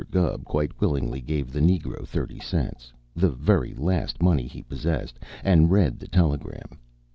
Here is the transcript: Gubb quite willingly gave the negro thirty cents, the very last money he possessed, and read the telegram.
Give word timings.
Gubb 0.09 0.45
quite 0.45 0.81
willingly 0.81 1.21
gave 1.21 1.51
the 1.51 1.59
negro 1.59 2.07
thirty 2.07 2.39
cents, 2.39 2.91
the 3.15 3.29
very 3.29 3.75
last 3.75 4.19
money 4.19 4.47
he 4.47 4.63
possessed, 4.63 5.19
and 5.43 5.69
read 5.69 5.99
the 5.99 6.07
telegram. 6.07 6.79